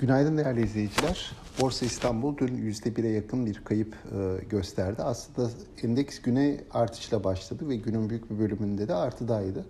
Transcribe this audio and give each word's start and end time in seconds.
Günaydın 0.00 0.38
değerli 0.38 0.64
izleyiciler. 0.64 1.32
Borsa 1.60 1.86
İstanbul 1.86 2.36
dün 2.36 2.72
%1'e 2.72 3.08
yakın 3.08 3.46
bir 3.46 3.64
kayıp 3.64 3.94
e, 3.94 4.44
gösterdi. 4.44 5.02
Aslında 5.02 5.50
endeks 5.82 6.22
güne 6.22 6.60
artışla 6.70 7.24
başladı 7.24 7.68
ve 7.68 7.76
günün 7.76 8.10
büyük 8.10 8.30
bir 8.30 8.38
bölümünde 8.38 8.88
de 8.88 8.94
artıdaydı. 8.94 9.66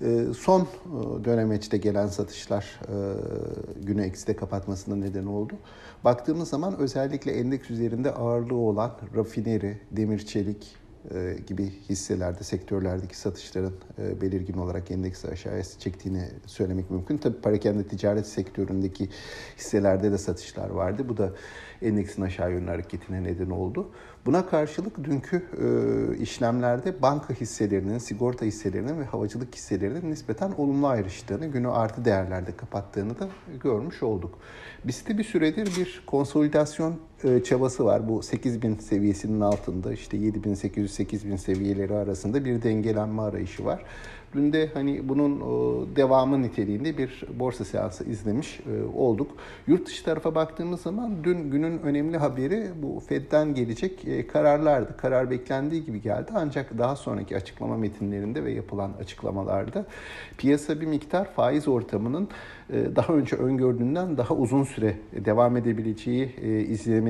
E, 0.00 0.24
son 0.38 0.60
e, 0.60 0.66
dönemeçte 1.24 1.76
gelen 1.76 2.06
satışlar 2.06 2.80
günü 3.82 4.02
ekside 4.02 4.36
kapatmasına 4.36 4.96
neden 4.96 5.26
oldu. 5.26 5.54
Baktığımız 6.04 6.48
zaman 6.48 6.78
özellikle 6.78 7.32
endeks 7.32 7.70
üzerinde 7.70 8.14
ağırlığı 8.14 8.56
olan 8.56 8.92
rafineri, 9.16 9.78
demir 9.90 10.26
çelik, 10.26 10.76
gibi 11.46 11.72
hisselerde, 11.88 12.44
sektörlerdeki 12.44 13.18
satışların 13.18 13.72
e, 13.98 14.20
belirgin 14.20 14.54
olarak 14.54 14.90
endeksi 14.90 15.28
aşağıya 15.28 15.62
çektiğini 15.78 16.28
söylemek 16.46 16.90
mümkün. 16.90 17.18
Tabii 17.18 17.40
parakende 17.40 17.84
ticaret 17.84 18.26
sektöründeki 18.26 19.08
hisselerde 19.56 20.12
de 20.12 20.18
satışlar 20.18 20.70
vardı. 20.70 21.08
Bu 21.08 21.16
da 21.16 21.32
endeksin 21.82 22.22
aşağı 22.22 22.52
yönlü 22.52 22.70
hareketine 22.70 23.24
neden 23.24 23.50
oldu. 23.50 23.90
Buna 24.26 24.46
karşılık 24.46 25.04
dünkü 25.04 25.36
e, 25.36 26.22
işlemlerde 26.22 27.02
banka 27.02 27.34
hisselerinin, 27.34 27.98
sigorta 27.98 28.44
hisselerinin 28.44 29.00
ve 29.00 29.04
havacılık 29.04 29.54
hisselerinin 29.54 30.10
nispeten 30.10 30.52
olumlu 30.52 30.86
ayrıştığını, 30.86 31.46
günü 31.46 31.68
artı 31.68 32.04
değerlerde 32.04 32.56
kapattığını 32.56 33.18
da 33.18 33.28
görmüş 33.62 34.02
olduk. 34.02 34.38
Bizde 34.84 35.18
bir 35.18 35.24
süredir 35.24 35.76
bir 35.76 36.02
konsolidasyon 36.06 36.92
e, 36.92 37.13
çabası 37.44 37.84
var. 37.84 38.08
Bu 38.08 38.22
8000 38.22 38.76
seviyesinin 38.76 39.40
altında 39.40 39.92
işte 39.92 40.16
7800-8000 40.16 41.38
seviyeleri 41.38 41.94
arasında 41.94 42.44
bir 42.44 42.62
dengelenme 42.62 43.22
arayışı 43.22 43.64
var. 43.64 43.84
Dün 44.34 44.52
de 44.52 44.70
hani 44.74 45.08
bunun 45.08 45.40
devamı 45.96 46.42
niteliğinde 46.42 46.98
bir 46.98 47.24
borsa 47.38 47.64
seansı 47.64 48.04
izlemiş 48.04 48.60
e, 48.60 48.96
olduk. 48.96 49.30
Yurt 49.66 49.86
dışı 49.86 50.04
tarafa 50.04 50.34
baktığımız 50.34 50.80
zaman 50.80 51.24
dün 51.24 51.50
günün 51.50 51.78
önemli 51.78 52.16
haberi 52.16 52.70
bu 52.82 53.00
Fed'den 53.00 53.54
gelecek 53.54 54.04
e, 54.08 54.26
kararlardı. 54.26 54.96
Karar 54.96 55.30
beklendiği 55.30 55.84
gibi 55.84 56.02
geldi 56.02 56.30
ancak 56.34 56.78
daha 56.78 56.96
sonraki 56.96 57.36
açıklama 57.36 57.76
metinlerinde 57.76 58.44
ve 58.44 58.52
yapılan 58.52 58.92
açıklamalarda 59.00 59.86
piyasa 60.38 60.80
bir 60.80 60.86
miktar 60.86 61.32
faiz 61.32 61.68
ortamının 61.68 62.28
e, 62.70 62.96
daha 62.96 63.12
önce 63.12 63.36
öngördüğünden 63.36 64.16
daha 64.16 64.34
uzun 64.34 64.64
süre 64.64 64.96
devam 65.24 65.56
edebileceği 65.56 66.24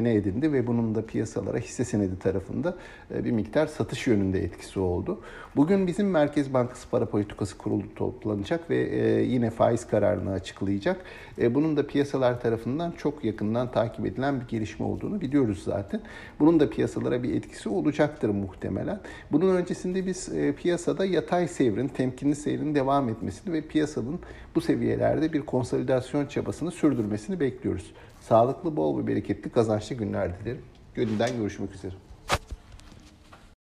izlemine 0.05 0.15
edindi 0.15 0.53
ve 0.53 0.67
bunun 0.67 0.95
da 0.95 1.07
piyasalara 1.07 1.59
hisse 1.59 1.85
senedi 1.85 2.19
tarafında 2.19 2.75
bir 3.11 3.31
miktar 3.31 3.67
satış 3.67 4.07
yönünde 4.07 4.45
etkisi 4.45 4.81
oldu. 4.81 5.21
Bugün 5.57 5.87
bizim 5.87 6.11
Merkez 6.11 6.55
Bankası 6.55 6.89
para 6.91 7.07
politikası 7.07 7.59
kurulu 7.59 7.95
toplanacak 7.97 8.71
ve 8.71 8.77
e, 8.77 9.23
yine 9.23 9.51
faiz 9.51 9.87
kararını 9.87 10.33
açıklayacak. 10.33 11.05
E, 11.39 11.55
bunun 11.55 11.77
da 11.77 11.87
piyasalar 11.87 12.41
tarafından 12.41 12.93
çok 12.99 13.25
yakından 13.25 13.73
takip 13.73 14.07
edilen 14.07 14.41
bir 14.41 14.49
gelişme 14.49 14.87
olduğunu 14.87 15.21
biliyoruz 15.21 15.63
zaten. 15.65 16.01
Bunun 16.41 16.61
da 16.61 16.71
piyasalara 16.71 17.23
bir 17.23 17.35
etkisi 17.35 17.69
olacaktır 17.69 18.29
muhtemelen. 18.29 19.01
Bunun 19.33 19.57
öncesinde 19.57 20.07
biz 20.07 20.29
e, 20.29 20.53
piyasada 20.53 21.05
yatay 21.05 21.49
seyrin, 21.49 21.89
temkinli 21.89 22.37
seyrin 22.37 22.75
devam 22.75 23.09
etmesini 23.09 23.53
ve 23.53 23.61
piyasanın 23.61 24.21
bu 24.55 24.61
seviyelerde 24.61 25.33
bir 25.33 25.41
konsolidasyon 25.41 26.27
çabasını 26.27 26.71
sürdürmesini 26.71 27.41
bekliyoruz. 27.41 27.93
Sağlıklı, 28.29 28.77
bol 28.77 28.99
ve 28.99 29.07
bereketli, 29.07 29.51
kazançlı 29.51 29.97
günler 29.97 30.41
dilerim. 30.41 30.63
Gönülden 30.95 31.37
görüşmek 31.37 31.75
üzere. 31.75 31.93